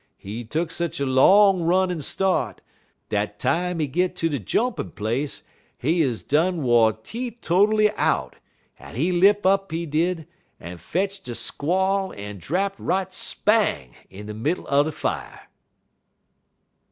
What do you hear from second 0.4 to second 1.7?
tuck sech a long